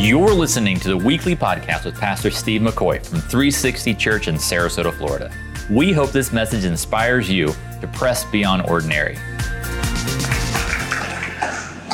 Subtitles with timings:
[0.00, 4.94] You're listening to the weekly podcast with Pastor Steve McCoy from 360 Church in Sarasota,
[4.94, 5.30] Florida.
[5.68, 7.48] We hope this message inspires you
[7.82, 9.16] to press beyond ordinary.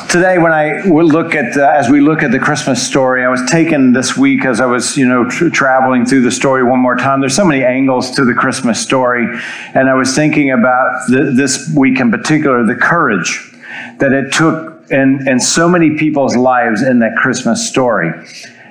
[0.08, 3.44] Today, when I look at, uh, as we look at the Christmas story, I was
[3.50, 6.94] taken this week as I was, you know, tra- traveling through the story one more
[6.94, 7.18] time.
[7.18, 9.26] There's so many angles to the Christmas story,
[9.74, 13.52] and I was thinking about the, this week in particular, the courage
[13.98, 18.12] that it took in, in so many people's lives in that Christmas story.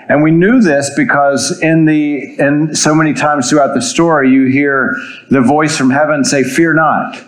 [0.08, 4.46] And we knew this because in the in so many times throughout the story, you
[4.46, 4.96] hear
[5.30, 7.24] the voice from heaven say, "Fear not."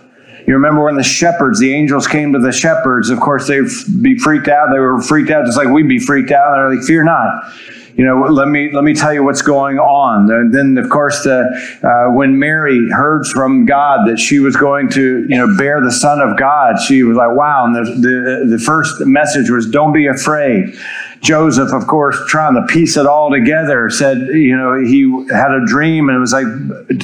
[0.45, 3.09] You remember when the shepherds, the angels came to the shepherds.
[3.09, 3.67] Of course, they'd
[4.01, 4.69] be freaked out.
[4.71, 6.55] They were freaked out just like we'd be freaked out.
[6.55, 7.51] They're like, "Fear not."
[7.97, 10.31] You know, let me let me tell you what's going on.
[10.31, 11.41] And then, of course, the,
[11.83, 15.91] uh, when Mary heard from God that she was going to, you know, bear the
[15.91, 19.93] Son of God, she was like, "Wow!" And the the, the first message was, "Don't
[19.93, 20.77] be afraid."
[21.21, 25.01] Joseph, of course, trying to piece it all together, said, you know, he
[25.33, 26.45] had a dream and it was like,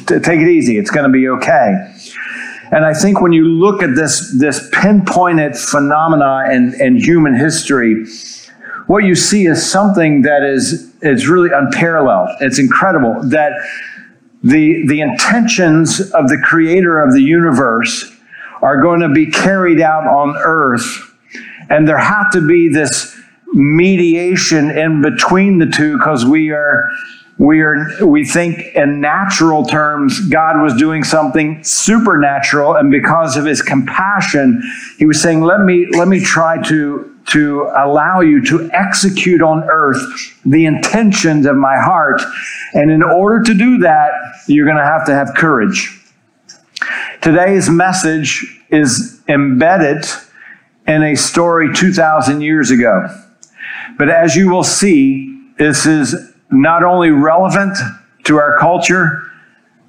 [0.06, 0.78] "Take it easy.
[0.78, 1.92] It's going to be okay."
[2.72, 8.06] And I think when you look at this this pinpointed phenomena in, in human history
[8.88, 12.30] what you see is something that is, is really unparalleled.
[12.42, 13.54] It's incredible that
[14.44, 18.12] the, the intentions of the creator of the universe
[18.62, 21.16] are going to be carried out on earth.
[21.70, 23.18] And there had to be this
[23.54, 26.90] mediation in between the two because we are
[27.38, 33.46] we are we think in natural terms god was doing something supernatural and because of
[33.46, 34.62] his compassion
[34.98, 39.64] he was saying let me let me try to to allow you to execute on
[39.70, 40.02] earth
[40.46, 42.22] the intentions of my heart.
[42.74, 44.12] And in order to do that,
[44.48, 46.00] you're going to have to have courage.
[47.22, 50.06] Today's message is embedded
[50.88, 53.08] in a story 2,000 years ago.
[53.98, 56.16] But as you will see, this is
[56.52, 57.78] not only relevant
[58.26, 59.24] to our culture,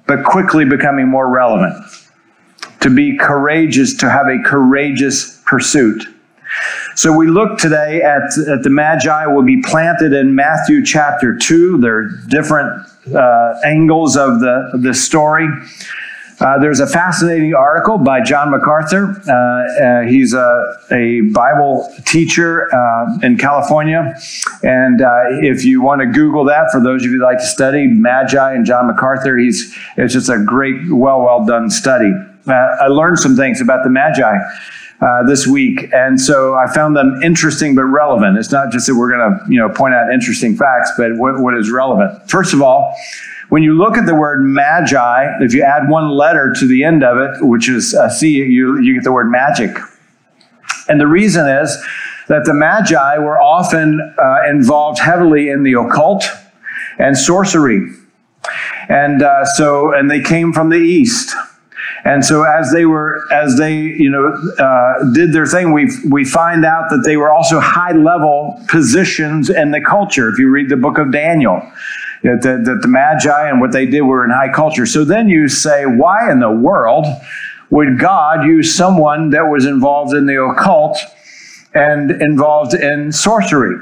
[0.07, 1.75] but quickly becoming more relevant.
[2.81, 6.05] To be courageous, to have a courageous pursuit.
[6.95, 11.79] So we look today at, at the Magi will be planted in Matthew chapter 2.
[11.79, 15.45] There are different uh, angles of the, of the story.
[16.39, 19.21] Uh, there's a fascinating article by John MacArthur.
[19.27, 24.17] Uh, uh he's a, a, Bible teacher uh, in California.
[24.63, 27.45] And uh, if you want to Google that, for those of you who like to
[27.45, 32.13] study Magi and John MacArthur, he's, it's just a great, well, well done study.
[32.47, 34.37] I learned some things about the Magi
[35.01, 38.37] uh, this week, and so I found them interesting but relevant.
[38.37, 41.39] It's not just that we're going to you know point out interesting facts, but what,
[41.39, 42.29] what is relevant.
[42.29, 42.95] First of all,
[43.49, 47.03] when you look at the word magi, if you add one letter to the end
[47.03, 49.75] of it, which is a C, you, you get the word magic.
[50.87, 51.77] And the reason is
[52.27, 56.25] that the magi were often uh, involved heavily in the occult
[56.97, 57.91] and sorcery.
[58.89, 61.35] And uh, so, and they came from the east.
[62.05, 64.27] And so as they were, as they, you know,
[64.63, 69.49] uh, did their thing, we we find out that they were also high level positions
[69.49, 70.29] in the culture.
[70.29, 71.61] If you read the book of Daniel,
[72.21, 74.85] that the, that the Magi and what they did were in high culture.
[74.85, 77.07] So then you say, why in the world
[77.71, 80.99] would God use someone that was involved in the occult
[81.73, 83.77] and involved in sorcery?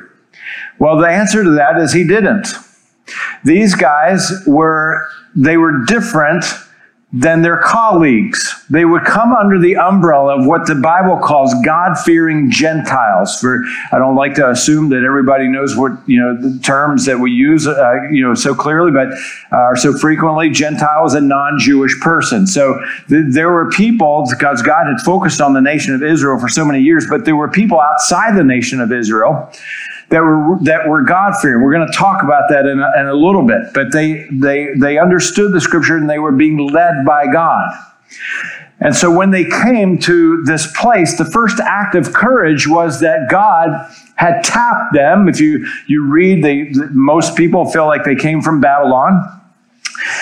[0.79, 2.47] Well, the answer to that is he didn't.
[3.44, 5.05] These guys were
[5.35, 6.45] they were different
[7.16, 8.66] than their colleagues.
[8.72, 13.40] They would come under the umbrella of what the Bible calls God-fearing Gentiles.
[13.40, 17.19] For I don't like to assume that everybody knows what you know the terms that
[17.19, 19.09] we use, uh, you know, so clearly, but
[19.56, 20.50] uh, so frequently.
[20.50, 22.47] Gentile is a non-Jewish person.
[22.47, 22.79] So
[23.09, 26.66] th- there were people because God had focused on the nation of Israel for so
[26.66, 29.53] many years, but there were people outside the nation of Israel
[30.13, 31.63] that were that were God fearing.
[31.63, 33.74] We're going to talk about that in a, in a little bit.
[33.74, 37.72] But they they they understood the scripture and they were being led by God.
[38.79, 43.28] And so when they came to this place, the first act of courage was that
[43.32, 43.70] God
[44.16, 45.28] had tapped them.
[45.28, 49.41] If you you read, they most people feel like they came from Babylon.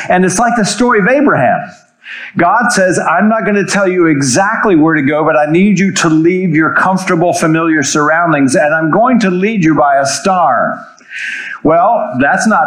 [0.09, 1.69] And it's like the story of Abraham.
[2.37, 5.79] God says, I'm not going to tell you exactly where to go, but I need
[5.79, 10.05] you to leave your comfortable, familiar surroundings, and I'm going to lead you by a
[10.05, 10.87] star.
[11.63, 12.65] Well, that's not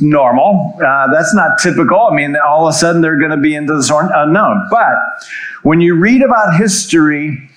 [0.00, 0.78] normal.
[0.84, 2.08] Uh, that's not typical.
[2.10, 4.66] I mean, all of a sudden they're going to be into the unknown.
[4.70, 4.94] But
[5.62, 7.50] when you read about history,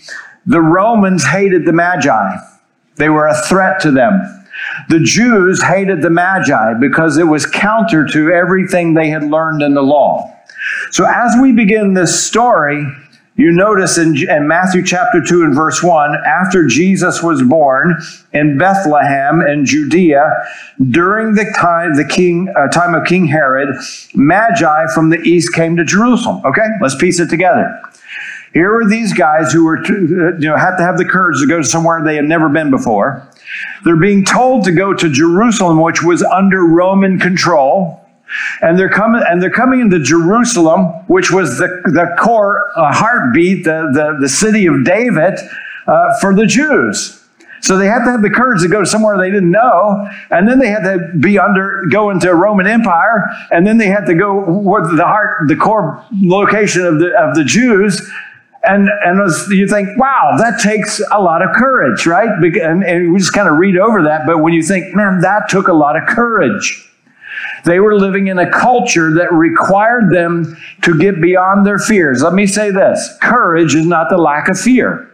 [0.45, 2.37] the Romans hated the Magi,
[2.95, 4.21] they were a threat to them.
[4.89, 9.73] The Jews hated the Magi because it was counter to everything they had learned in
[9.73, 10.33] the law.
[10.91, 12.85] So as we begin this story,
[13.37, 18.01] you notice in, in, Matthew chapter 2 and verse 1, after Jesus was born
[18.33, 20.23] in Bethlehem in Judea,
[20.89, 23.69] during the time, the king, uh, time of King Herod,
[24.15, 26.41] Magi from the east came to Jerusalem.
[26.45, 27.79] Okay, let's piece it together.
[28.53, 31.47] Here were these guys who were, uh, you know, had to have the courage to
[31.47, 33.27] go to somewhere they had never been before.
[33.83, 38.03] They're being told to go to Jerusalem, which was under Roman control.
[38.61, 43.63] And they're coming, and they're coming into Jerusalem, which was the, the core uh, heartbeat,
[43.63, 45.39] the, the, the city of David
[45.87, 47.23] uh, for the Jews.
[47.61, 50.59] So they had to have the courage to go somewhere they didn't know, and then
[50.59, 54.13] they had to be under, go into a Roman Empire, and then they had to
[54.13, 57.99] go where the heart, the core location of the of the Jews,
[58.63, 59.19] and and
[59.49, 62.29] you think, wow, that takes a lot of courage, right?
[62.29, 65.49] And, and we just kind of read over that, but when you think, man, that
[65.49, 66.83] took a lot of courage.
[67.67, 72.23] They were living in a culture that required them to get beyond their fears.
[72.23, 75.11] Let me say this courage is not the lack of fear.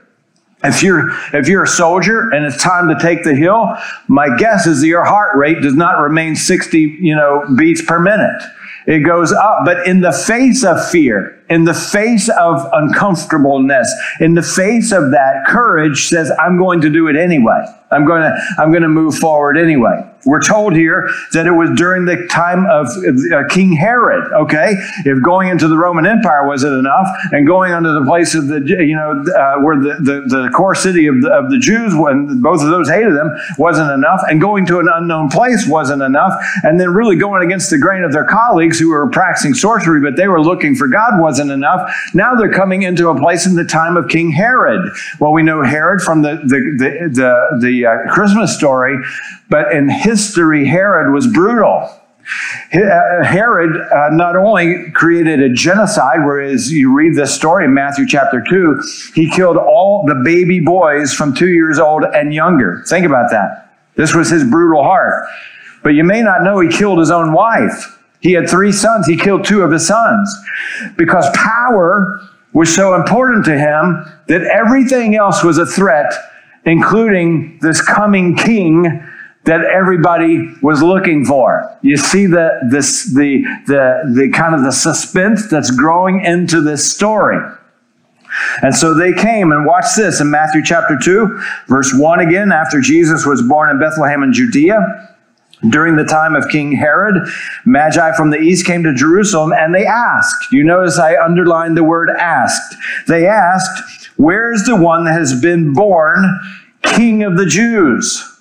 [0.64, 3.76] If you're, if you're a soldier and it's time to take the hill,
[4.08, 8.00] my guess is that your heart rate does not remain 60 you know, beats per
[8.00, 8.42] minute.
[8.86, 9.60] It goes up.
[9.66, 15.12] But in the face of fear, in the face of uncomfortableness, in the face of
[15.12, 17.66] that, courage says, I'm going to do it anyway.
[17.92, 20.10] I'm going to, I'm going to move forward anyway.
[20.25, 24.75] We're told here that it was during the time of uh, King Herod, okay?
[25.06, 28.62] If going into the Roman Empire wasn't enough, and going into the place of the,
[28.62, 32.42] you know, uh, where the, the, the, core city of the, of the Jews, when
[32.42, 36.34] both of those hated them, wasn't enough, and going to an unknown place wasn't enough,
[36.64, 40.16] and then really going against the grain of their colleagues who were practicing sorcery, but
[40.16, 41.92] they were looking for God wasn't enough.
[42.14, 44.92] Now they're coming into a place in the time of King Herod.
[45.19, 48.98] Well, we know Herod from the, the, the, the, the uh, Christmas story,
[49.54, 51.88] but in history, Herod was brutal.
[52.74, 58.08] Uh, Herod uh, not only created a genocide, whereas you read this story in Matthew
[58.08, 58.82] chapter 2,
[59.14, 62.84] he killed all the baby boys from two years old and younger.
[62.88, 63.76] Think about that.
[63.94, 65.24] This was his brutal heart.
[65.84, 68.00] But you may not know he killed his own wife.
[68.22, 70.36] He had three sons, he killed two of his sons
[70.98, 72.20] because power
[72.54, 76.12] was so important to him that everything else was a threat
[76.66, 79.04] including this coming king
[79.45, 81.78] that everybody was looking for.
[81.81, 86.92] You see the this the the the kind of the suspense that's growing into this
[86.92, 87.38] story.
[88.62, 92.81] And so they came and watch this in Matthew chapter 2, verse 1 again, after
[92.81, 95.10] Jesus was born in Bethlehem in Judea.
[95.69, 97.16] During the time of King Herod,
[97.63, 100.51] Magi from the east came to Jerusalem and they asked.
[100.51, 102.75] You notice I underlined the word asked.
[103.07, 106.42] They asked, Where's the one that has been born
[106.81, 108.32] King of the Jews?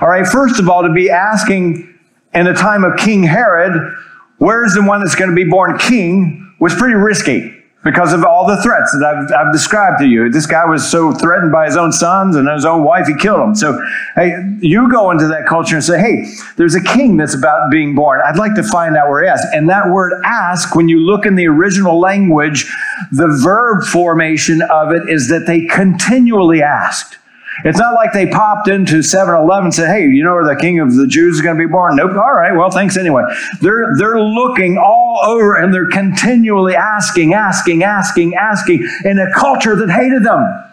[0.00, 1.98] All right, first of all, to be asking
[2.32, 3.96] in the time of King Herod,
[4.38, 8.46] where's the one that's going to be born king was pretty risky because of all
[8.46, 10.28] the threats that I've, I've, described to you.
[10.28, 13.40] This guy was so threatened by his own sons and his own wife, he killed
[13.40, 13.54] him.
[13.54, 13.80] So,
[14.16, 17.94] hey, you go into that culture and say, hey, there's a king that's about being
[17.94, 18.20] born.
[18.26, 19.40] I'd like to find out where he is.
[19.54, 22.70] And that word ask, when you look in the original language,
[23.12, 27.16] the verb formation of it is that they continually asked.
[27.64, 30.60] It's not like they popped into 7 Eleven and said, hey, you know where the
[30.60, 31.96] king of the Jews is going to be born?
[31.96, 32.12] Nope.
[32.12, 32.52] All right.
[32.52, 33.22] Well, thanks anyway.
[33.60, 39.76] They're, they're looking all over and they're continually asking, asking, asking, asking in a culture
[39.76, 40.64] that hated them.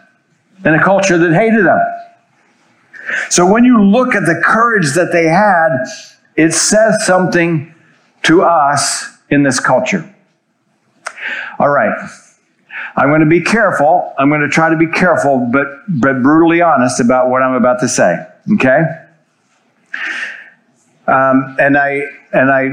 [0.65, 1.79] In a culture that hated them.
[3.29, 5.69] So when you look at the courage that they had,
[6.35, 7.73] it says something
[8.23, 10.13] to us in this culture.
[11.59, 12.09] All right.
[12.97, 14.13] I'm going to be careful.
[14.17, 17.79] I'm going to try to be careful, but, but brutally honest about what I'm about
[17.81, 18.25] to say.
[18.55, 18.81] Okay?
[21.05, 22.01] Um, and I,
[22.33, 22.69] and I,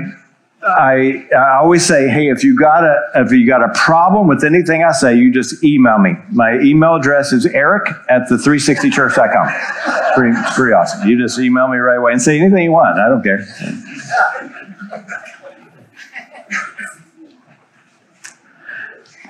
[0.66, 4.44] I, I always say, hey, if you got a if you got a problem with
[4.44, 6.16] anything I say, you just email me.
[6.30, 9.48] My email address is eric at the 360church.com.
[9.48, 11.06] It's pretty, it's pretty awesome.
[11.06, 12.98] You just email me right away and say anything you want.
[12.98, 13.46] I don't care.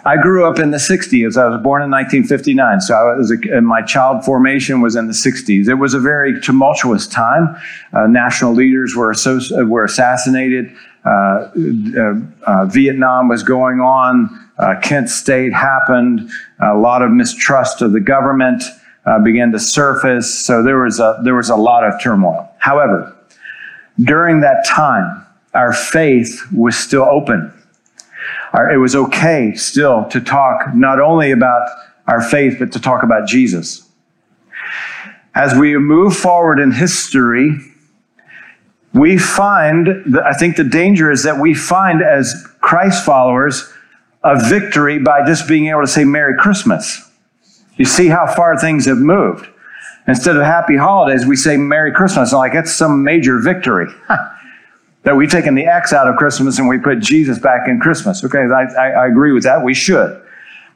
[0.07, 1.37] I grew up in the 60s.
[1.37, 5.15] I was born in 1959, so I was a, my child formation was in the
[5.15, 5.67] 60s.
[5.67, 7.57] It was a very tumultuous time.
[7.93, 10.75] Uh, national leaders were, associ- were assassinated.
[11.07, 12.15] Uh, uh,
[12.47, 14.29] uh Vietnam was going on.
[14.59, 16.31] Uh, Kent State happened.
[16.61, 18.63] A lot of mistrust of the government
[19.07, 20.33] uh, began to surface.
[20.33, 22.51] So there was a, there was a lot of turmoil.
[22.59, 23.15] However,
[24.03, 27.53] during that time, our faith was still open
[28.73, 31.69] it was okay still to talk not only about
[32.07, 33.89] our faith, but to talk about Jesus.
[35.35, 37.59] As we move forward in history,
[38.93, 43.73] we find, that, I think the danger is that we find as Christ followers
[44.23, 47.03] a victory by just being able to say Merry Christmas.
[47.77, 49.49] You see how far things have moved.
[50.07, 52.33] Instead of Happy Holidays, we say Merry Christmas.
[52.33, 53.89] Like that's some major victory.
[55.05, 58.25] that we've taken the X out of Christmas and we put Jesus back in Christmas.
[58.25, 59.63] Okay, I, I, I agree with that.
[59.63, 60.21] We should.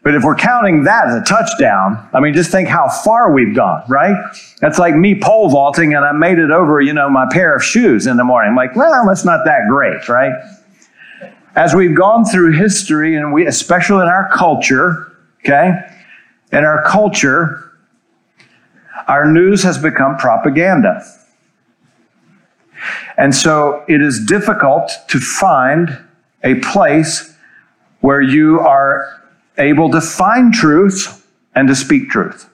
[0.02, 3.54] But if we're counting that as a touchdown, I mean, just think how far we've
[3.54, 4.16] gone, right?
[4.60, 7.64] That's like me pole vaulting and I made it over, you know, my pair of
[7.64, 8.50] shoes in the morning.
[8.50, 10.32] I'm like, well, that's not that great, right?
[11.56, 15.72] As we've gone through history, and we, especially in our culture, okay,
[16.52, 17.72] in our culture,
[19.08, 21.02] our news has become propaganda.
[23.18, 25.98] And so it is difficult to find
[26.44, 27.34] a place
[28.00, 29.20] where you are
[29.58, 32.48] able to find truth and to speak truth.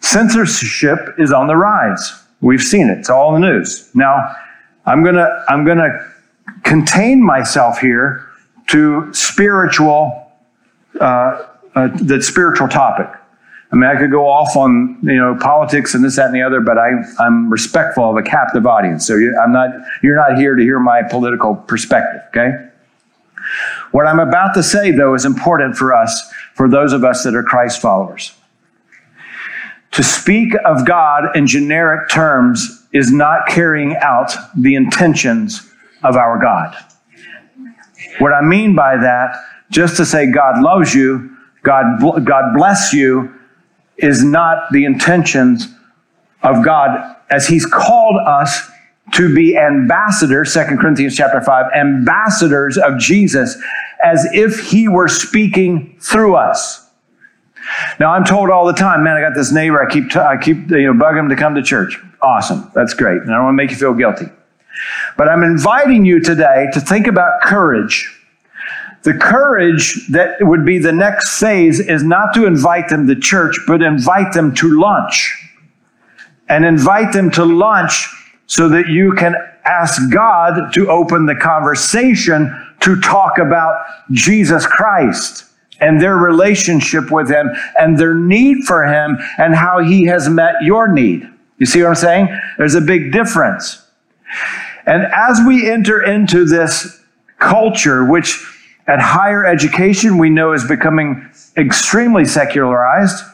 [0.00, 2.24] Censorship is on the rise.
[2.40, 2.98] We've seen it.
[2.98, 3.88] It's all in the news.
[3.94, 4.34] Now,
[4.86, 6.12] I'm going to I'm going to
[6.64, 8.26] contain myself here
[8.68, 10.32] to spiritual
[11.00, 13.08] uh, uh, the spiritual topic.
[13.72, 16.42] I mean, I could go off on you know politics and this, that, and the
[16.42, 19.06] other, but I, I'm respectful of a captive audience.
[19.06, 19.70] So you, I'm not.
[20.02, 22.20] You're not here to hear my political perspective.
[22.28, 22.68] Okay.
[23.92, 27.34] What I'm about to say, though, is important for us, for those of us that
[27.34, 28.32] are Christ followers.
[29.92, 35.70] To speak of God in generic terms is not carrying out the intentions
[36.02, 36.74] of our God.
[38.18, 39.36] What I mean by that,
[39.70, 43.34] just to say God loves you, God, God bless you,
[43.96, 45.68] is not the intentions
[46.42, 48.70] of God as He's called us
[49.12, 53.60] to be ambassadors, 2 Corinthians chapter 5, ambassadors of Jesus
[54.02, 56.88] as if He were speaking through us.
[58.00, 59.82] Now I'm told all the time, man, I got this neighbor.
[59.82, 61.98] I keep, t- I keep, you know, bugging him to come to church.
[62.20, 64.26] Awesome, that's great, and I don't want to make you feel guilty.
[65.16, 68.18] But I'm inviting you today to think about courage.
[69.02, 73.58] The courage that would be the next phase is not to invite them to church,
[73.66, 75.38] but invite them to lunch.
[76.48, 78.08] And invite them to lunch
[78.46, 85.44] so that you can ask God to open the conversation to talk about Jesus Christ
[85.80, 90.54] and their relationship with Him and their need for Him and how He has met
[90.62, 91.28] your need.
[91.58, 92.40] You see what I'm saying?
[92.58, 93.84] There's a big difference.
[94.86, 97.00] And as we enter into this
[97.38, 98.51] culture, which
[98.86, 103.24] at higher education, we know is becoming extremely secularized.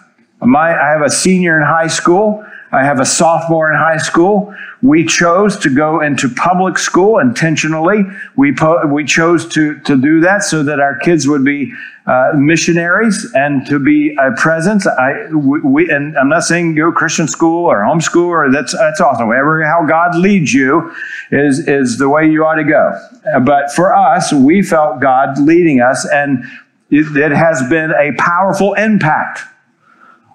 [0.40, 2.44] My, I have a senior in high school.
[2.70, 4.54] I have a sophomore in high school.
[4.82, 8.04] We chose to go into public school intentionally.
[8.36, 11.72] We, po- we chose to, to do that so that our kids would be
[12.08, 14.86] uh, missionaries and to be a presence.
[14.86, 19.28] I, we, and I'm not saying go Christian school or homeschool or that's, that's awesome.
[19.28, 20.90] Whatever, how God leads you
[21.30, 22.98] is, is the way you ought to go.
[23.44, 26.44] But for us, we felt God leading us and
[26.90, 29.40] it, it has been a powerful impact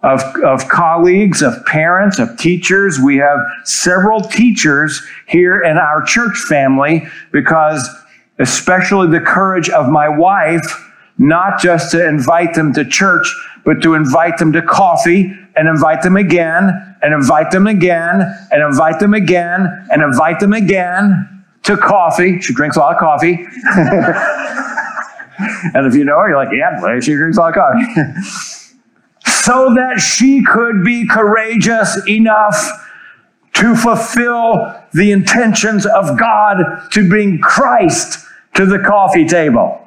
[0.04, 3.00] of, of colleagues, of parents, of teachers.
[3.04, 7.90] We have several teachers here in our church family because,
[8.38, 13.34] especially the courage of my wife, not just to invite them to church,
[13.66, 18.64] but to invite them to coffee and invite them again and invite them again and
[18.64, 22.42] invite them again and invite them again to coffee.
[22.42, 23.46] She drinks a lot of coffee.
[25.74, 27.86] and if you know her, you're like, yeah, she drinks a lot of coffee.
[29.44, 32.56] so that she could be courageous enough
[33.54, 39.83] to fulfill the intentions of God to bring Christ to the coffee table.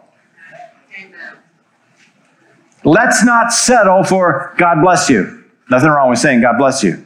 [2.87, 5.45] Let's not settle for God bless you.
[5.69, 7.05] Nothing wrong with saying God bless you.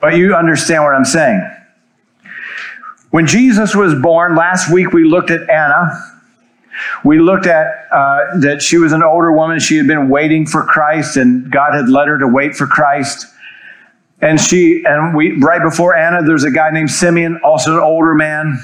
[0.00, 1.40] But you understand what I'm saying.
[3.10, 6.10] When Jesus was born, last week we looked at Anna
[7.04, 9.60] we looked at uh, that she was an older woman.
[9.60, 13.26] She had been waiting for Christ, and God had led her to wait for Christ.
[14.20, 18.14] And she and we right before Anna, there's a guy named Simeon, also an older
[18.14, 18.58] man.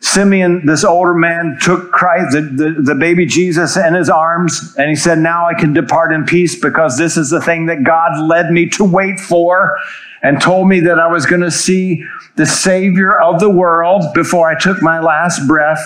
[0.00, 4.88] Simeon, this older man, took Christ, the, the, the baby Jesus, in his arms, and
[4.88, 8.20] he said, Now I can depart in peace because this is the thing that God
[8.20, 9.76] led me to wait for
[10.22, 12.04] and told me that I was going to see
[12.36, 15.84] the Savior of the world before I took my last breath.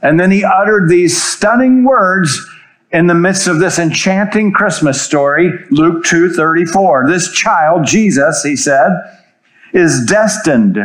[0.00, 2.46] And then he uttered these stunning words
[2.90, 7.08] in the midst of this enchanting Christmas story, Luke 2 34.
[7.08, 8.90] This child, Jesus, he said,
[9.74, 10.78] is destined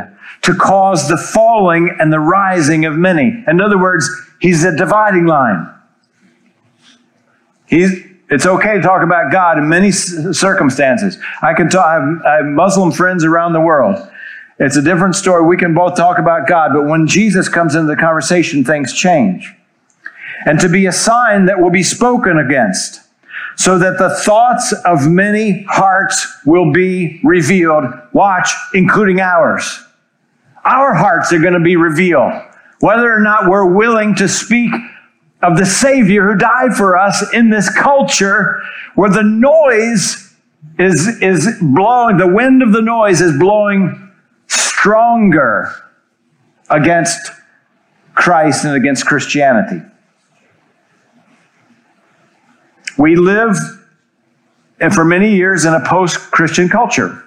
[0.44, 3.44] to cause the falling and the rising of many.
[3.48, 4.10] In other words,
[4.40, 5.70] he's a dividing line.
[7.66, 7.92] He's,
[8.30, 11.18] it's okay to talk about God in many circumstances.
[11.42, 13.96] I can talk, I have, I have Muslim friends around the world.
[14.60, 15.46] It's a different story.
[15.46, 19.52] We can both talk about God, but when Jesus comes into the conversation, things change.
[20.46, 23.02] and to be a sign that will be spoken against,
[23.56, 27.86] so that the thoughts of many hearts will be revealed.
[28.12, 29.84] Watch, including ours.
[30.66, 32.32] Our hearts are going to be revealed.
[32.80, 34.72] Whether or not we're willing to speak
[35.42, 38.62] of the Savior who died for us in this culture
[38.96, 40.34] where the noise
[40.80, 44.12] is, is blowing, the wind of the noise is blowing
[44.48, 45.72] stronger
[46.70, 47.32] against
[48.16, 49.82] Christ and against Christianity.
[52.98, 53.58] We live,
[54.80, 57.24] and for many years, in a post Christian culture.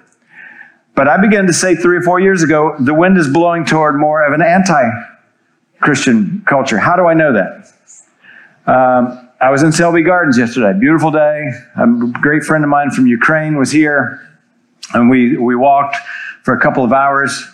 [0.97, 4.01] But I began to say three or four years ago, the wind is blowing toward
[4.01, 4.83] more of an anti
[5.81, 6.79] Christian culture.
[6.79, 7.73] How do I know that?
[8.67, 10.77] Um, I was in Selby Gardens yesterday.
[10.79, 11.51] Beautiful day.
[11.77, 11.87] A
[12.21, 14.27] great friend of mine from Ukraine was here,
[14.95, 15.97] and we, we walked
[16.43, 17.47] for a couple of hours.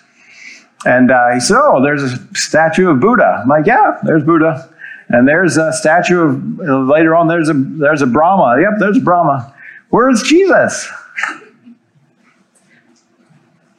[0.86, 3.40] And uh, he said, Oh, there's a statue of Buddha.
[3.42, 4.72] I'm like, Yeah, there's Buddha.
[5.08, 6.58] And there's a statue of,
[6.88, 8.60] later on, there's a, there's a Brahma.
[8.60, 9.52] Yep, there's Brahma.
[9.90, 10.88] Where's Jesus?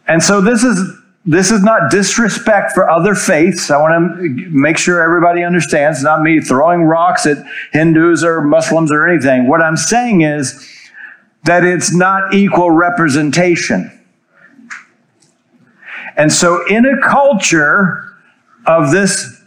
[0.07, 3.71] And so this is this is not disrespect for other faiths.
[3.71, 6.03] I want to make sure everybody understands.
[6.03, 7.37] Not me throwing rocks at
[7.71, 9.47] Hindus or Muslims or anything.
[9.47, 10.69] What I'm saying is
[11.45, 13.89] that it's not equal representation.
[16.17, 18.03] And so, in a culture
[18.65, 19.41] of this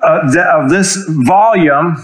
[0.00, 1.96] uh, of this volume,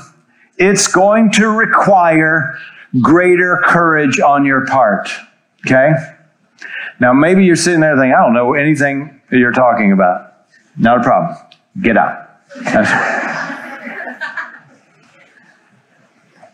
[0.59, 2.59] it's going to require
[3.00, 5.09] greater courage on your part.
[5.64, 6.15] Okay.
[7.00, 10.33] Now, maybe you're sitting there thinking, I don't know anything you're talking about.
[10.76, 11.37] Not a problem.
[11.83, 12.31] Get out.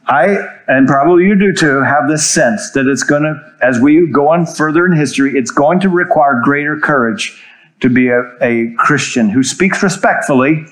[0.06, 4.06] I, and probably you do too, have this sense that it's going to, as we
[4.08, 7.40] go on further in history, it's going to require greater courage
[7.80, 10.66] to be a, a Christian who speaks respectfully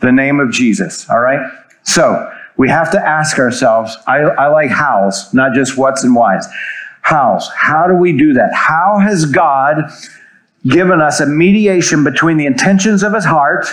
[0.00, 1.08] the name of Jesus.
[1.10, 1.40] All right?
[1.82, 6.46] So, we have to ask ourselves I, I like hows, not just what's and whys.
[7.06, 7.48] Hows.
[7.54, 8.52] How do we do that?
[8.52, 9.76] How has God
[10.66, 13.64] given us a mediation between the intentions of his heart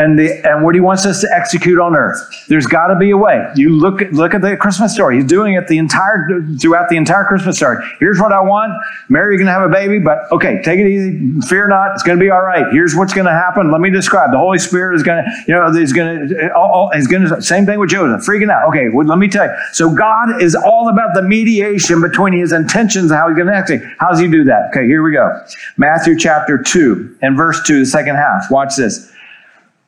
[0.00, 2.18] and, the, and what he wants us to execute on earth.
[2.48, 3.46] There's got to be a way.
[3.54, 5.16] You look, look at the Christmas story.
[5.16, 6.26] He's doing it the entire,
[6.58, 7.84] throughout the entire Christmas story.
[8.00, 8.72] Here's what I want.
[9.10, 11.40] Mary, you're going to have a baby, but okay, take it easy.
[11.42, 11.92] Fear not.
[11.92, 12.64] It's going to be all right.
[12.72, 13.70] Here's what's going to happen.
[13.70, 14.32] Let me describe.
[14.32, 17.28] The Holy Spirit is going to, you know, oh, oh, he's going to, he's going
[17.28, 18.68] to, same thing with Joseph, freaking out.
[18.68, 19.54] Okay, well, let me tell you.
[19.72, 23.86] So God is all about the mediation between his intentions and how he's to execute.
[23.98, 24.70] How does he do that?
[24.70, 25.44] Okay, here we go.
[25.76, 28.50] Matthew chapter 2 and verse 2, the second half.
[28.50, 29.12] Watch this.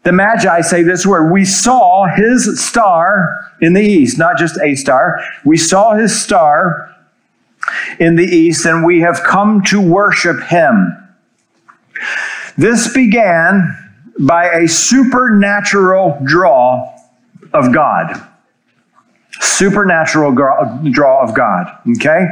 [0.02, 4.74] The Magi say this word We saw his star in the east, not just a
[4.74, 5.22] star.
[5.44, 6.94] We saw his star
[8.00, 10.98] in the east, and we have come to worship him.
[12.58, 13.78] This began
[14.18, 16.96] by a supernatural draw
[17.52, 18.20] of God.
[19.40, 21.78] Supernatural draw of God.
[21.96, 22.26] Okay?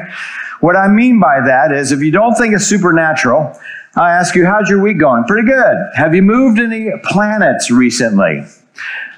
[0.60, 3.58] What I mean by that is if you don't think it's supernatural,
[3.96, 5.24] I ask you, how's your week going?
[5.24, 5.76] Pretty good.
[5.94, 8.44] Have you moved any planets recently?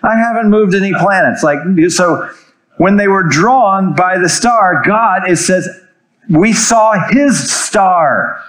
[0.03, 1.43] I haven't moved any planets.
[1.43, 1.59] Like,
[1.91, 2.29] so
[2.79, 5.69] when they were drawn by the star, God, it says,
[6.29, 8.43] we saw his star.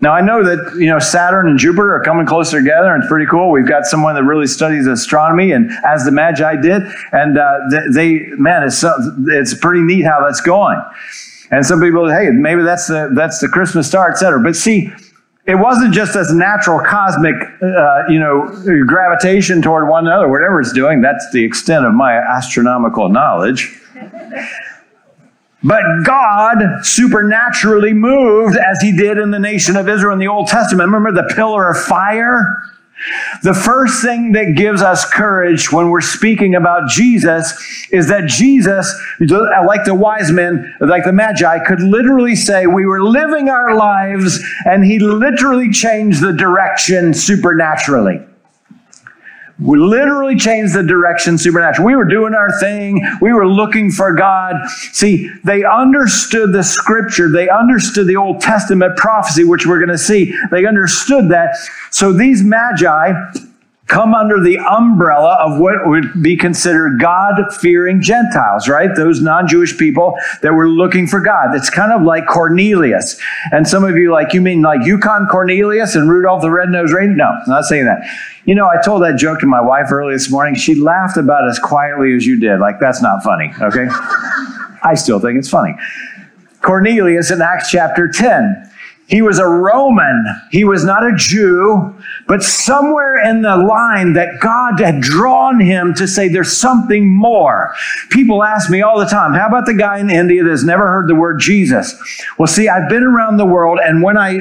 [0.00, 3.10] Now I know that you know Saturn and Jupiter are coming closer together, and it's
[3.10, 3.50] pretty cool.
[3.50, 7.58] We've got someone that really studies astronomy, and as the Magi did, and uh,
[7.94, 8.84] they, man, it's
[9.28, 10.80] it's pretty neat how that's going.
[11.50, 14.42] And some people, hey, maybe that's the that's the Christmas star, etc.
[14.42, 14.92] But see,
[15.46, 18.46] it wasn't just this natural cosmic, uh, you know,
[18.86, 21.00] gravitation toward one another, whatever it's doing.
[21.00, 23.80] That's the extent of my astronomical knowledge.
[25.62, 30.48] But God supernaturally moved as he did in the nation of Israel in the Old
[30.48, 30.86] Testament.
[30.92, 32.62] Remember the pillar of fire?
[33.42, 37.54] The first thing that gives us courage when we're speaking about Jesus
[37.90, 43.02] is that Jesus, like the wise men, like the Magi, could literally say, We were
[43.02, 48.20] living our lives, and he literally changed the direction supernaturally.
[49.58, 51.86] We literally changed the direction supernatural.
[51.86, 53.00] We were doing our thing.
[53.22, 54.54] We were looking for God.
[54.92, 57.30] See, they understood the scripture.
[57.30, 60.34] They understood the Old Testament prophecy, which we're going to see.
[60.50, 61.56] They understood that.
[61.90, 63.14] So these magi
[63.86, 68.90] come under the umbrella of what would be considered God fearing Gentiles, right?
[68.94, 71.54] Those non Jewish people that were looking for God.
[71.54, 73.20] It's kind of like Cornelius.
[73.52, 77.16] And some of you, like, you mean like Yukon Cornelius and Rudolph the Red-Nosed Reindeer?
[77.16, 78.06] No, I'm not saying that.
[78.44, 80.54] You know, I told that joke to my wife early this morning.
[80.54, 82.58] She laughed about as quietly as you did.
[82.58, 83.86] Like, that's not funny, okay?
[84.82, 85.74] I still think it's funny.
[86.62, 88.65] Cornelius in Acts chapter 10
[89.08, 90.24] He was a Roman.
[90.50, 91.94] He was not a Jew,
[92.26, 97.72] but somewhere in the line that God had drawn him to say there's something more.
[98.10, 101.08] People ask me all the time, how about the guy in India that's never heard
[101.08, 101.94] the word Jesus?
[102.36, 104.40] Well, see, I've been around the world and when I,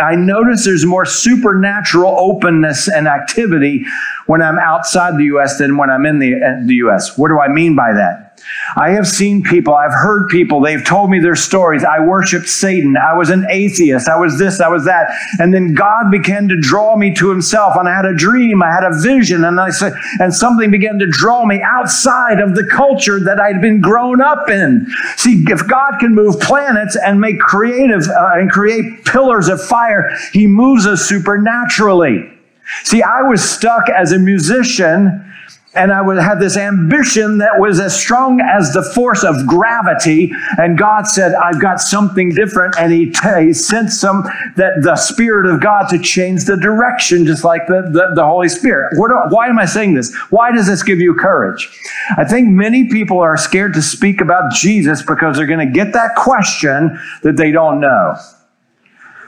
[0.00, 3.84] I notice there's more supernatural openness and activity
[4.26, 5.58] when I'm outside the U.S.
[5.58, 7.18] than when I'm in the, uh, the U.S.
[7.18, 8.23] What do I mean by that?
[8.76, 11.84] I have seen people, I've heard people, they've told me their stories.
[11.84, 12.96] I worshiped Satan.
[12.96, 14.08] I was an atheist.
[14.08, 15.10] I was this, I was that.
[15.38, 17.76] And then God began to draw me to himself.
[17.76, 20.98] And I had a dream, I had a vision, and I said, and something began
[20.98, 24.86] to draw me outside of the culture that I'd been grown up in.
[25.16, 30.16] See, if God can move planets and make creative uh, and create pillars of fire,
[30.32, 32.30] he moves us supernaturally.
[32.84, 35.33] See, I was stuck as a musician
[35.74, 40.32] and I would have this ambition that was as strong as the force of gravity.
[40.58, 42.76] And God said, I've got something different.
[42.78, 44.22] And He, t- he sent some
[44.56, 48.48] that the Spirit of God to change the direction, just like the, the, the Holy
[48.48, 48.94] Spirit.
[48.94, 50.14] Do, why am I saying this?
[50.30, 51.68] Why does this give you courage?
[52.16, 55.92] I think many people are scared to speak about Jesus because they're going to get
[55.92, 58.16] that question that they don't know.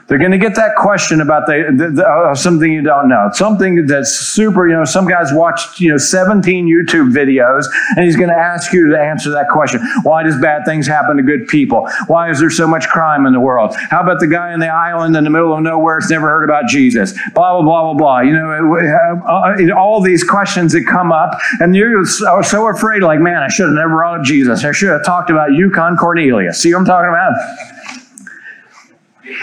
[0.07, 3.29] They're going to get that question about the, the, the uh, something you don't know,
[3.33, 4.65] something that's super.
[4.67, 7.65] You know, some guys watched you know 17 YouTube videos,
[7.95, 9.81] and he's going to ask you to answer that question.
[10.03, 11.89] Why does bad things happen to good people?
[12.07, 13.75] Why is there so much crime in the world?
[13.89, 16.45] How about the guy in the island in the middle of nowhere that's never heard
[16.45, 17.11] about Jesus?
[17.33, 18.19] Blah blah blah blah blah.
[18.21, 23.03] You know, uh, uh, all these questions that come up, and you're so afraid.
[23.03, 24.63] Like, man, I should have never brought up Jesus.
[24.63, 26.61] I should have talked about Yukon Cornelius.
[26.61, 27.76] See what I'm talking about?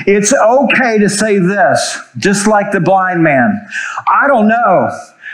[0.06, 3.66] It's okay to say this, just like the blind man.
[4.08, 4.90] I don't know.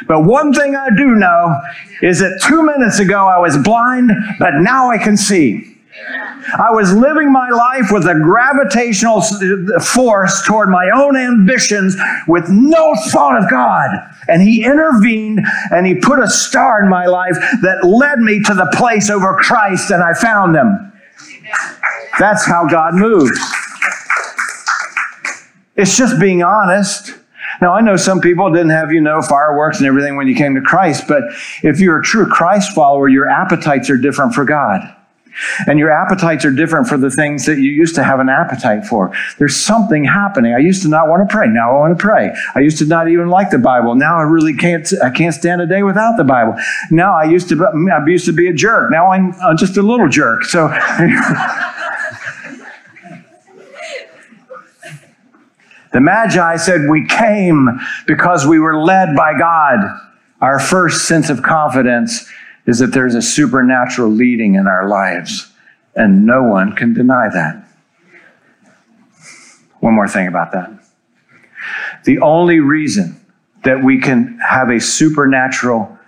[0.09, 1.61] But one thing I do know
[2.03, 5.77] is that two minutes ago I was blind, but now I can see.
[6.59, 12.49] I was living my life with a gravitational uh, force toward my own ambitions with
[12.49, 13.91] no thought of God.
[14.27, 18.55] And He intervened and He put a star in my life that led me to
[18.55, 20.93] the place over Christ, and I found Him.
[22.19, 23.39] That's how God moves.
[25.81, 27.15] It's just being honest.
[27.63, 30.55] Now, I know some people didn't have, you know, fireworks and everything when you came
[30.55, 31.23] to Christ, but
[31.63, 34.95] if you're a true Christ follower, your appetites are different for God.
[35.67, 38.85] And your appetites are different for the things that you used to have an appetite
[38.85, 39.17] for.
[39.39, 40.53] There's something happening.
[40.53, 41.47] I used to not want to pray.
[41.47, 42.35] Now I want to pray.
[42.55, 43.95] I used to not even like the Bible.
[43.95, 44.87] Now I really can't.
[45.03, 46.57] I can't stand a day without the Bible.
[46.91, 47.65] Now I used to.
[47.65, 48.91] I used to be a jerk.
[48.91, 50.45] Now I'm just a little jerk.
[50.45, 50.69] So.
[55.93, 59.79] The Magi said, We came because we were led by God.
[60.41, 62.29] Our first sense of confidence
[62.67, 65.51] is that there's a supernatural leading in our lives,
[65.95, 67.67] and no one can deny that.
[69.81, 70.71] One more thing about that.
[72.05, 73.21] The only reason
[73.65, 75.99] that we can have a supernatural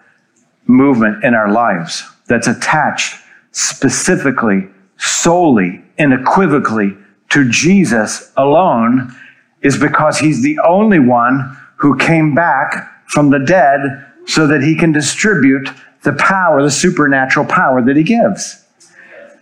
[0.67, 3.17] movement in our lives that's attached
[3.51, 6.97] specifically, solely, and unequivocally
[7.31, 9.15] to Jesus alone
[9.63, 13.81] is because he's the only one who came back from the dead
[14.27, 15.69] so that he can distribute
[16.03, 18.65] the power, the supernatural power that he gives.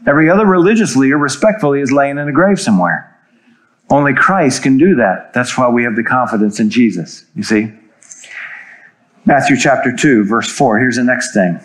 [0.06, 3.06] Every other religious leader, respectfully, is laying in a grave somewhere.
[3.90, 5.32] Only Christ can do that.
[5.34, 7.72] That's why we have the confidence in Jesus, you see.
[9.26, 10.78] Matthew chapter 2, verse 4.
[10.78, 11.60] Here's the next thing.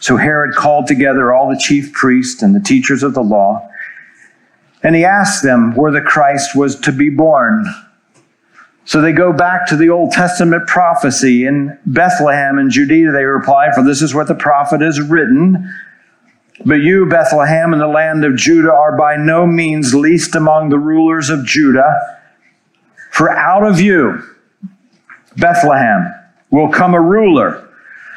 [0.00, 3.68] So Herod called together all the chief priests and the teachers of the law
[4.82, 7.66] and he asked them where the Christ was to be born.
[8.84, 13.10] So they go back to the Old Testament prophecy in Bethlehem in Judea.
[13.10, 15.74] They reply, For this is what the prophet has written.
[16.64, 20.78] But you, Bethlehem, in the land of Judah, are by no means least among the
[20.78, 22.20] rulers of Judah.
[23.10, 24.22] For out of you,
[25.36, 26.14] Bethlehem,
[26.50, 27.68] will come a ruler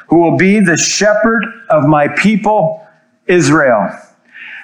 [0.07, 2.87] who will be the shepherd of my people,
[3.27, 3.89] Israel.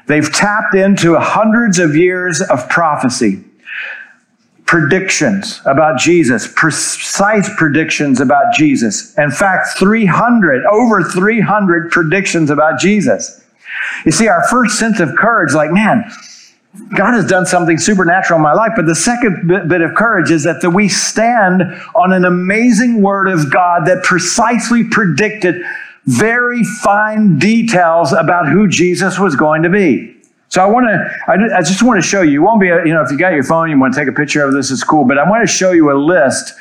[0.08, 3.44] They've tapped into hundreds of years of prophecy,
[4.66, 9.18] predictions about Jesus, precise predictions about Jesus.
[9.18, 13.44] In fact, 300, over 300 predictions about Jesus.
[14.06, 16.10] You see, our first sense of courage, like, man,
[16.96, 18.72] God has done something supernatural in my life.
[18.76, 21.62] But the second bit, of courage is that we stand
[21.96, 25.64] on an amazing word of God that precisely predicted
[26.06, 30.16] very fine details about who Jesus was going to be.
[30.50, 32.34] So I want to, I, just want to show you.
[32.34, 34.14] You won't be, you know, if you got your phone, you want to take a
[34.14, 35.04] picture of this, it's cool.
[35.04, 36.54] But I want to show you a list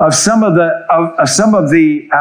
[0.00, 2.16] of some of the of, of some of the uh,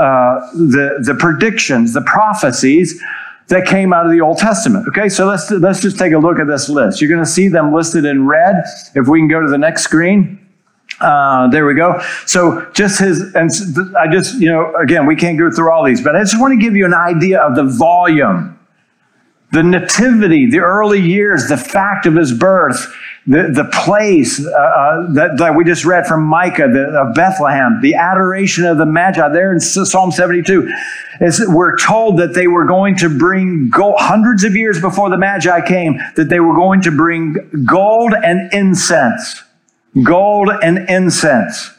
[0.00, 3.00] uh, the the predictions, the prophecies
[3.48, 4.86] that came out of the Old Testament.
[4.88, 7.00] Okay, so let's, let's just take a look at this list.
[7.00, 8.62] You're going to see them listed in red.
[8.94, 10.37] If we can go to the next screen.
[11.00, 12.00] Uh, there we go.
[12.26, 13.50] So just his, and
[13.96, 16.52] I just, you know, again, we can't go through all these, but I just want
[16.52, 18.58] to give you an idea of the volume,
[19.52, 22.92] the nativity, the early years, the fact of his birth,
[23.28, 27.78] the, the place uh, uh, that, that, we just read from Micah, the, of Bethlehem,
[27.80, 30.68] the adoration of the Magi there in Psalm 72.
[31.20, 35.18] Is we're told that they were going to bring gold, hundreds of years before the
[35.18, 39.42] Magi came, that they were going to bring gold and incense.
[40.02, 41.70] Gold and incense.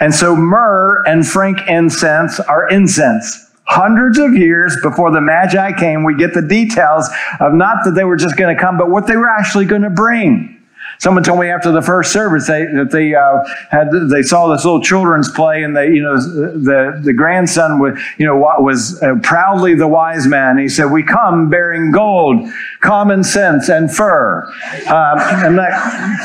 [0.00, 6.14] And so myrrh and frankincense are incense hundreds of years before the Magi came, we
[6.14, 7.08] get the details
[7.40, 9.82] of not that they were just going to come, but what they were actually going
[9.82, 10.61] to bring.
[11.02, 14.64] Someone told me after the first service they, that they uh, had they saw this
[14.64, 19.16] little children's play, and they you know the the grandson was you know was uh,
[19.20, 20.58] proudly the wise man.
[20.58, 22.48] He said, "We come bearing gold,
[22.82, 24.44] common sense, and fur."
[24.86, 25.72] Um, I'm not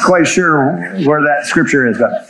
[0.06, 0.74] quite sure
[1.06, 2.30] where that scripture is, but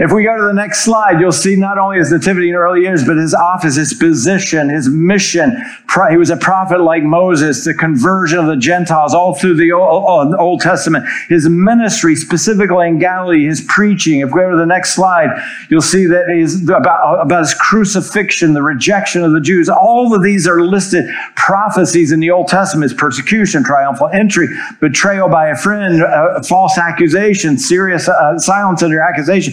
[0.00, 2.80] if we go to the next slide, you'll see not only his nativity in early
[2.80, 5.62] years, but his office, his position, his mission.
[6.08, 10.60] He was a prophet like Moses, the conversion of the Gentiles all through the Old
[10.62, 11.04] Testament.
[11.28, 14.20] His ministry, specifically in Galilee, his preaching.
[14.20, 15.28] If we go to the next slide,
[15.68, 19.68] you'll see that he's about, about his crucifixion, the rejection of the Jews.
[19.68, 22.90] All of these are listed prophecies in the Old Testament.
[22.90, 24.48] His persecution, triumphal entry,
[24.80, 29.52] betrayal by a friend, uh, false accusation, serious uh, silence under accusation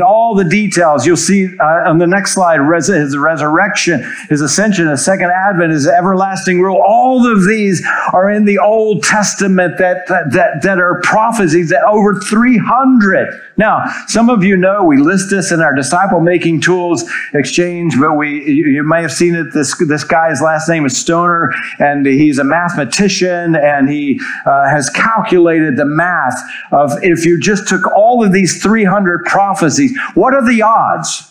[0.00, 1.06] all the details.
[1.06, 5.72] You'll see uh, on the next slide res- his resurrection, his ascension, his second advent,
[5.72, 6.82] his everlasting rule.
[6.84, 12.20] All of these are in the Old Testament that, that, that are prophecies that over
[12.20, 13.40] 300.
[13.56, 18.14] Now, some of you know we list this in our disciple making tools exchange, but
[18.14, 19.52] we you may have seen it.
[19.52, 24.88] This, this guy's last name is Stoner, and he's a mathematician, and he uh, has
[24.90, 30.34] calculated the math of if you just took all of these 300 prophecies prophecies, what
[30.34, 31.30] are the odds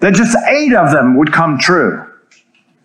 [0.00, 2.04] that just eight of them would come true?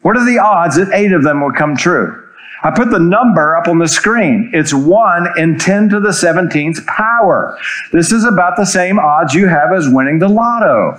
[0.02, 2.20] What are the odds that eight of them would come true?
[2.64, 4.50] I put the number up on the screen.
[4.54, 7.58] It's 1 in 10 to the 17th power.
[7.92, 10.98] This is about the same odds you have as winning the lotto.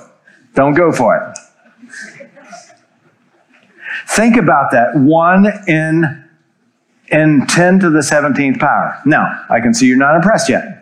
[0.54, 1.38] Don't go for it.
[4.08, 4.94] Think about that.
[4.94, 6.24] 1 in,
[7.08, 9.00] in 10 to the 17th power.
[9.06, 10.73] Now, I can see you're not impressed yet.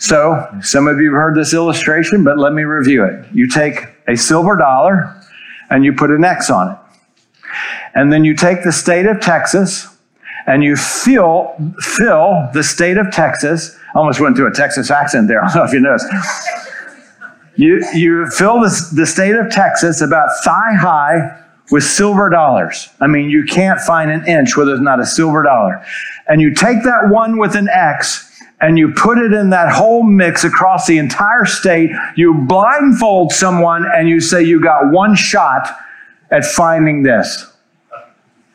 [0.00, 3.22] So, some of you have heard this illustration, but let me review it.
[3.34, 5.14] You take a silver dollar
[5.68, 6.78] and you put an X on it.
[7.94, 9.94] And then you take the state of Texas
[10.46, 13.76] and you fill, fill the state of Texas.
[13.94, 15.44] I almost went through a Texas accent there.
[15.44, 16.06] I don't know if you noticed.
[17.56, 22.88] You, you fill this, the state of Texas about thigh high with silver dollars.
[23.02, 25.84] I mean, you can't find an inch where there's not a silver dollar.
[26.26, 28.29] And you take that one with an X
[28.60, 33.86] and you put it in that whole mix across the entire state, you blindfold someone
[33.94, 35.68] and you say you got one shot
[36.30, 37.46] at finding this.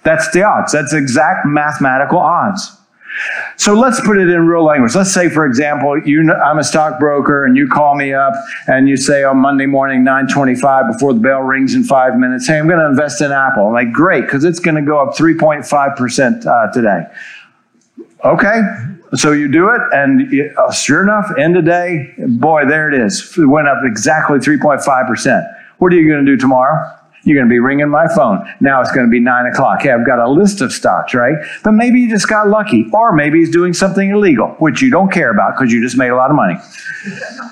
[0.04, 0.72] That's the odds.
[0.72, 2.72] That's exact mathematical odds.
[3.58, 4.94] So let's put it in real language.
[4.94, 8.34] Let's say, for example, you, I'm a stockbroker and you call me up
[8.68, 12.60] and you say on Monday morning, 925, before the bell rings in five minutes, hey,
[12.60, 13.68] I'm going to invest in Apple.
[13.68, 17.06] I'm like, great, because it's going to go up 3.5% uh, today.
[18.26, 18.62] Okay,
[19.20, 23.00] so you do it, and you, uh, sure enough, end of day, boy, there it
[23.00, 23.38] is.
[23.38, 25.56] It went up exactly 3.5%.
[25.78, 26.92] What are you going to do tomorrow?
[27.26, 28.48] You're going to be ringing my phone.
[28.60, 29.82] Now it's going to be nine o'clock.
[29.82, 31.34] Hey, I've got a list of stocks, right?
[31.64, 35.12] But maybe you just got lucky, or maybe he's doing something illegal, which you don't
[35.12, 36.56] care about because you just made a lot of money.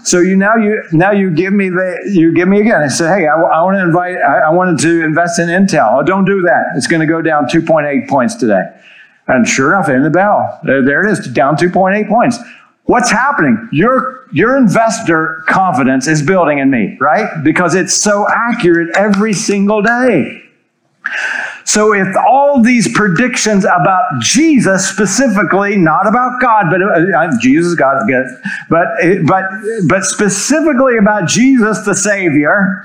[0.03, 2.83] So you now you now you give me the you give me again.
[2.83, 4.17] I said, hey, I, I want to invite.
[4.17, 5.99] I, I wanted to invest in Intel.
[5.99, 6.73] Oh, don't do that.
[6.75, 8.69] It's going to go down 2.8 points today.
[9.27, 12.37] And sure enough, in the bell, there it is, down 2.8 points.
[12.85, 13.69] What's happening?
[13.71, 17.41] Your, your investor confidence is building in me, right?
[17.43, 20.41] Because it's so accurate every single day.
[21.65, 28.05] So if all these predictions about Jesus specifically, not about God, but uh, Jesus, God,
[28.69, 28.85] but
[29.25, 29.45] but
[29.87, 32.83] but specifically about Jesus the Savior,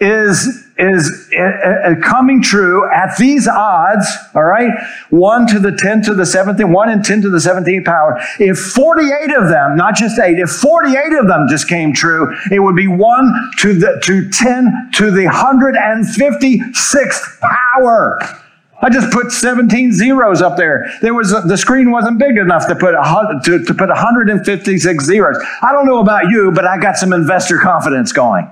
[0.00, 4.72] is is uh, uh, coming true at these odds, all right?
[5.10, 8.20] 1 to the 10 to the 17th, 1 in 10 to the 17th power.
[8.38, 12.60] If 48 of them, not just 8, if 48 of them just came true, it
[12.60, 18.18] would be 1 to the to 10 to the 156th power.
[18.82, 20.90] I just put 17 zeros up there.
[21.02, 25.36] There was the screen wasn't big enough to put a, to, to put 156 zeros.
[25.60, 28.48] I don't know about you, but I got some investor confidence going.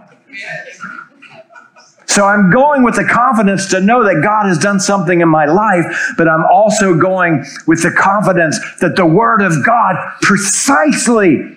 [2.08, 5.44] So I'm going with the confidence to know that God has done something in my
[5.44, 5.84] life,
[6.16, 11.54] but I'm also going with the confidence that the Word of God precisely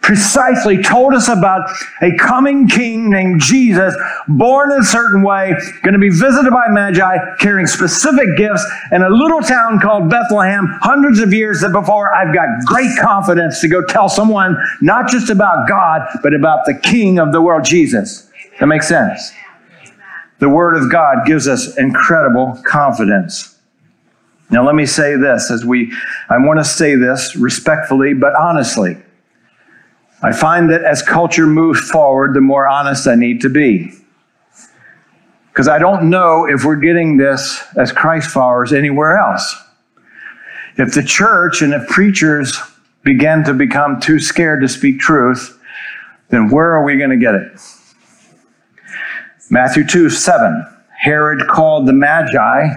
[0.00, 1.68] precisely told us about
[2.00, 3.94] a coming king named Jesus,
[4.26, 5.52] born in a certain way,
[5.82, 10.66] going to be visited by Magi, carrying specific gifts in a little town called Bethlehem,
[10.80, 12.14] hundreds of years before.
[12.14, 16.74] I've got great confidence to go tell someone not just about God, but about the
[16.74, 18.30] king of the world, Jesus.
[18.60, 19.32] That makes sense.
[20.38, 23.58] The Word of God gives us incredible confidence.
[24.50, 25.92] Now, let me say this as we,
[26.30, 28.96] I want to say this respectfully, but honestly.
[30.22, 33.92] I find that as culture moves forward, the more honest I need to be.
[35.48, 39.56] Because I don't know if we're getting this as Christ followers anywhere else.
[40.76, 42.58] If the church and if preachers
[43.02, 45.58] begin to become too scared to speak truth,
[46.30, 47.60] then where are we going to get it?
[49.50, 50.66] Matthew 2 7.
[50.98, 52.68] Herod called the Magi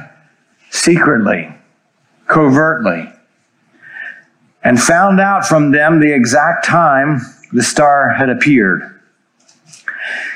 [0.69, 1.53] secretly,
[2.27, 3.11] covertly
[4.63, 8.99] and found out from them the exact time the star had appeared.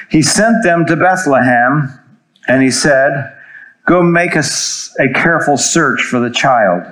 [0.09, 1.99] He sent them to Bethlehem
[2.47, 3.33] and he said,
[3.85, 6.83] Go make us a careful search for the child.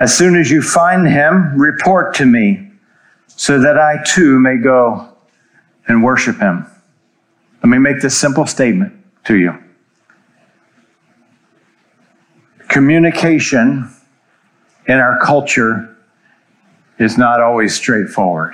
[0.00, 2.70] As soon as you find him, report to me
[3.28, 5.08] so that I too may go
[5.86, 6.66] and worship him.
[7.64, 8.92] Let me make this simple statement
[9.24, 9.58] to you.
[12.68, 13.90] Communication
[14.86, 15.96] in our culture
[16.98, 18.52] is not always straightforward.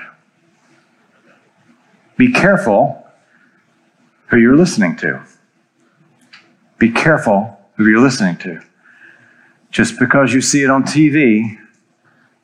[2.18, 3.04] Be careful
[4.28, 5.20] who you're listening to.
[6.78, 8.60] Be careful who you're listening to.
[9.72, 11.58] Just because you see it on TV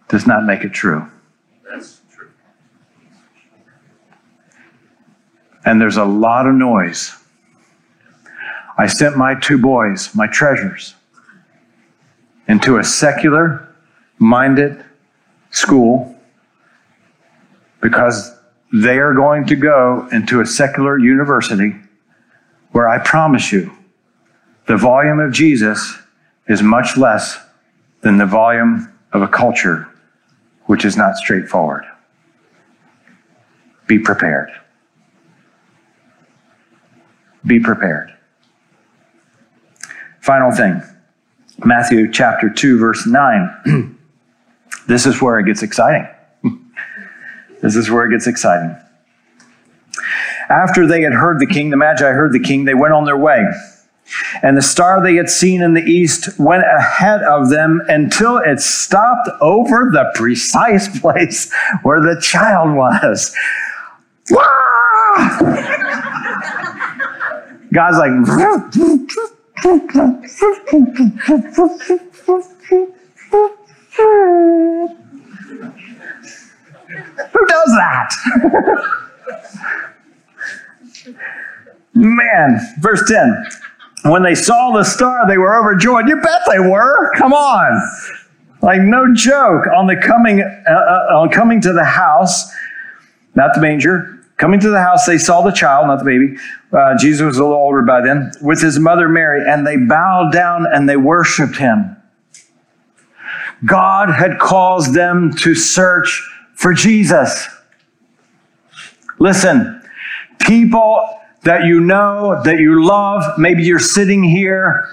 [0.08, 1.08] does not make it true.
[1.62, 2.30] That's true.
[5.66, 7.12] And there's a lot of noise.
[8.78, 10.94] I sent my two boys, my treasures,
[12.48, 13.74] into a secular
[14.18, 14.84] minded
[15.50, 16.16] school
[17.80, 18.32] because
[18.72, 21.74] they are going to go into a secular university
[22.72, 23.72] where I promise you
[24.66, 25.98] the volume of Jesus
[26.48, 27.38] is much less
[28.02, 29.88] than the volume of a culture
[30.66, 31.84] which is not straightforward.
[33.86, 34.50] Be prepared.
[37.46, 38.12] Be prepared.
[40.20, 40.82] Final thing
[41.64, 43.92] Matthew chapter 2, verse 9.
[44.86, 46.06] This is where it gets exciting.
[47.60, 48.76] this is where it gets exciting.
[50.48, 53.16] After they had heard the king, the Magi heard the king, they went on their
[53.16, 53.44] way.
[54.42, 58.60] And the star they had seen in the east went ahead of them until it
[58.60, 63.34] stopped over the precise place where the child was.
[67.76, 68.24] God's like, who
[77.46, 78.10] does that?
[81.92, 83.46] Man, verse 10.
[84.04, 86.08] When they saw the star, they were overjoyed.
[86.08, 87.12] You bet they were.
[87.18, 87.78] Come on.
[88.62, 89.64] Like no joke.
[89.76, 92.50] On the coming, uh, uh, on coming to the house,
[93.34, 96.36] not the manger, coming to the house, they saw the child, not the baby.
[96.72, 100.32] Uh, Jesus was a little older by then, with his mother Mary, and they bowed
[100.32, 101.96] down and they worshiped him.
[103.64, 106.22] God had caused them to search
[106.54, 107.48] for Jesus.
[109.18, 109.82] Listen,
[110.40, 111.08] people
[111.44, 114.86] that you know, that you love, maybe you're sitting here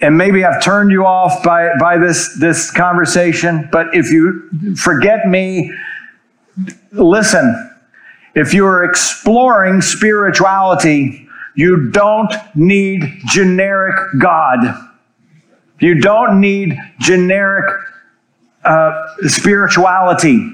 [0.00, 5.26] and maybe I've turned you off by, by this, this conversation, but if you forget
[5.26, 5.72] me,
[6.92, 7.69] listen.
[8.34, 14.88] If you're exploring spirituality, you don't need generic God.
[15.80, 17.74] You don't need generic
[18.64, 20.52] uh, spirituality.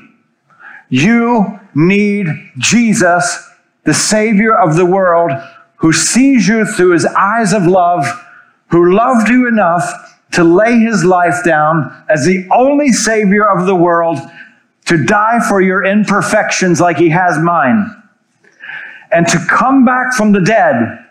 [0.89, 2.27] You need
[2.59, 3.51] Jesus,
[3.85, 5.33] the Savior of the world,
[5.77, 8.07] who sees you through his eyes of love,
[8.69, 9.85] who loved you enough
[10.33, 14.19] to lay his life down as the only Savior of the world
[14.87, 17.91] to die for your imperfections like he has mine,
[19.13, 21.05] and to come back from the dead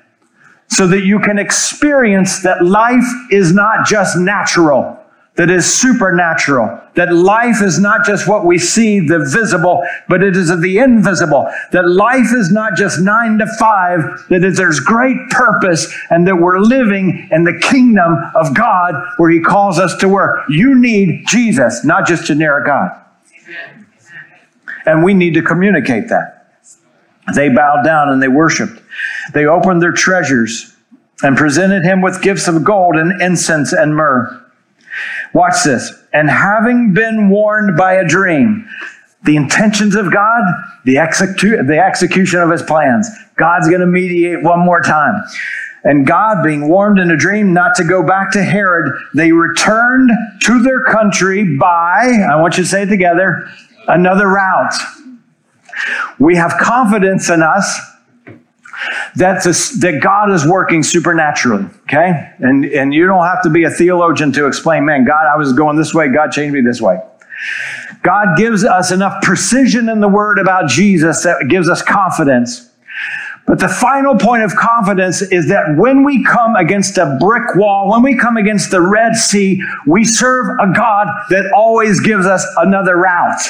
[0.68, 5.00] so that you can experience that life is not just natural,
[5.36, 10.36] that is supernatural, that life is not just what we see, the visible, but it
[10.36, 14.00] is the invisible, that life is not just nine to five,
[14.30, 19.42] that there's great purpose, and that we're living in the kingdom of God where He
[19.42, 20.46] calls us to work.
[20.50, 23.05] You need Jesus, not just generic God.
[24.86, 26.48] And we need to communicate that.
[27.34, 28.82] They bowed down and they worshiped.
[29.34, 30.76] They opened their treasures
[31.24, 34.42] and presented him with gifts of gold and incense and myrrh.
[35.34, 35.92] Watch this.
[36.14, 38.68] And having been warned by a dream,
[39.24, 40.44] the intentions of God,
[40.86, 43.10] the, execu- the execution of his plans.
[43.38, 45.24] God's going to mediate one more time.
[45.84, 50.12] And God, being warned in a dream not to go back to Herod, they returned
[50.42, 53.48] to their country by, I want you to say it together,
[53.88, 54.74] another route.
[56.20, 57.80] We have confidence in us
[59.16, 62.34] that, this, that God is working supernaturally, okay?
[62.40, 65.54] And, and you don't have to be a theologian to explain, man, God, I was
[65.54, 67.00] going this way, God changed me this way.
[68.04, 72.70] God gives us enough precision in the word about Jesus that gives us confidence.
[73.48, 77.92] But the final point of confidence is that when we come against a brick wall,
[77.92, 82.46] when we come against the Red Sea, we serve a God that always gives us
[82.58, 83.42] another route.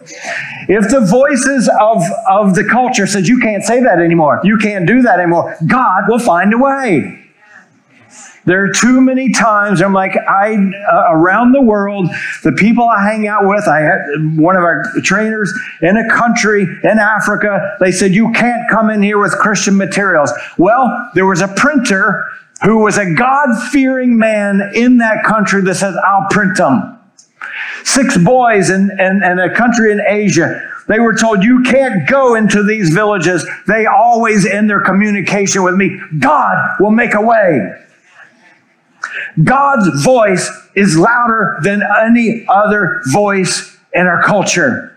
[0.00, 4.86] If the voices of, of the culture says you can't say that anymore, you can't
[4.86, 7.24] do that anymore, God will find a way.
[8.48, 10.54] There are too many times I'm like, I,
[10.90, 12.08] uh, around the world,
[12.44, 16.62] the people I hang out with, I had one of our trainers in a country
[16.62, 20.32] in Africa, they said, You can't come in here with Christian materials.
[20.56, 22.24] Well, there was a printer
[22.62, 26.97] who was a God fearing man in that country that says, I'll print them.
[27.88, 32.34] Six boys in, in, in a country in Asia they were told, You can't go
[32.34, 33.46] into these villages.
[33.66, 36.00] They always end their communication with me.
[36.18, 37.84] God will make a way.
[39.44, 44.96] God's voice is louder than any other voice in our culture.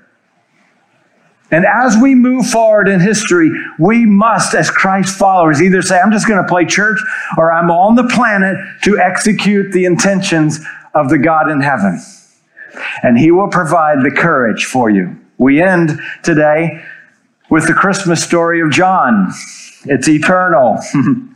[1.51, 6.11] And as we move forward in history, we must, as Christ followers, either say, I'm
[6.11, 6.97] just going to play church,
[7.37, 10.61] or I'm on the planet to execute the intentions
[10.93, 12.01] of the God in heaven.
[13.03, 15.19] And He will provide the courage for you.
[15.38, 16.84] We end today
[17.49, 19.32] with the Christmas story of John.
[19.86, 20.80] It's eternal.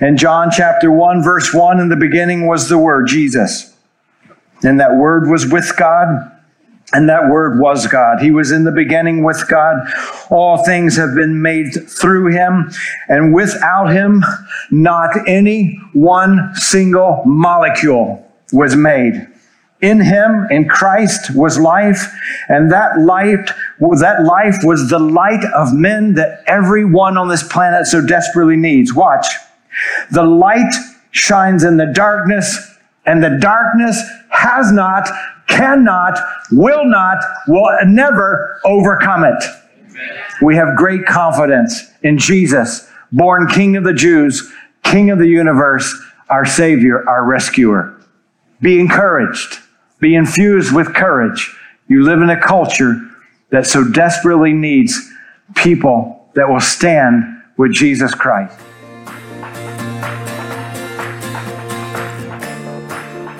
[0.00, 3.74] In John chapter 1, verse 1, in the beginning was the Word, Jesus.
[4.62, 6.30] And that Word was with God,
[6.92, 8.20] and that Word was God.
[8.20, 9.76] He was in the beginning with God.
[10.30, 12.70] All things have been made through Him,
[13.08, 14.24] and without Him,
[14.70, 19.26] not any one single molecule was made.
[19.82, 22.06] In him, in Christ, was life,
[22.48, 27.86] and that light, that life was the light of men that everyone on this planet
[27.86, 28.94] so desperately needs.
[28.94, 29.26] Watch.
[30.12, 30.72] The light
[31.10, 35.08] shines in the darkness, and the darkness has not,
[35.48, 36.16] cannot,
[36.52, 37.18] will not,
[37.48, 39.44] will never overcome it.
[40.40, 44.48] We have great confidence in Jesus, born King of the Jews,
[44.84, 45.92] King of the universe,
[46.30, 48.00] our Savior, our rescuer.
[48.60, 49.58] Be encouraged.
[50.02, 51.56] Be infused with courage.
[51.86, 53.00] You live in a culture
[53.50, 54.98] that so desperately needs
[55.54, 57.22] people that will stand
[57.56, 58.58] with Jesus Christ.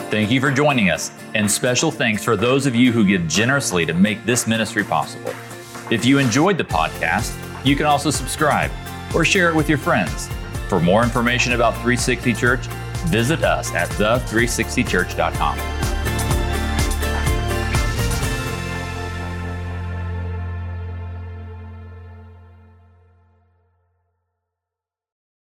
[0.09, 3.85] Thank you for joining us, and special thanks for those of you who give generously
[3.85, 5.35] to make this ministry possible.
[5.91, 7.35] If you enjoyed the podcast,
[7.67, 8.71] you can also subscribe
[9.17, 10.29] or share it with your friends.
[10.69, 12.67] For more information about 360 Church,
[13.09, 15.92] visit us at the360church.com.